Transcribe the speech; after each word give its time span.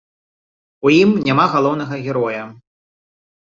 У 0.89 0.91
ім 0.99 1.09
няма 1.27 1.45
галоўнага 1.55 1.95
героя. 2.07 2.41